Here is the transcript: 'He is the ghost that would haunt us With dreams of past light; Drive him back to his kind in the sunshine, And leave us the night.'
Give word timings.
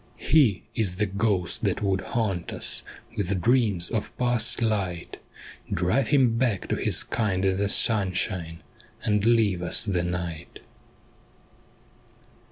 'He 0.33 0.63
is 0.73 0.95
the 0.95 1.05
ghost 1.05 1.63
that 1.65 1.83
would 1.83 2.01
haunt 2.01 2.51
us 2.51 2.81
With 3.15 3.39
dreams 3.39 3.91
of 3.91 4.17
past 4.17 4.59
light; 4.59 5.19
Drive 5.71 6.07
him 6.07 6.39
back 6.39 6.67
to 6.69 6.75
his 6.75 7.03
kind 7.03 7.45
in 7.45 7.57
the 7.57 7.69
sunshine, 7.69 8.63
And 9.03 9.23
leave 9.23 9.61
us 9.61 9.85
the 9.85 10.01
night.' 10.01 10.61